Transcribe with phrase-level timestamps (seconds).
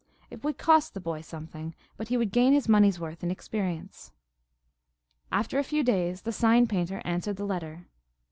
[0.31, 4.11] It would cost the boy something, but he would gain his money's worth in experience.
[5.31, 7.85] After a few days the sign painter answered the letter.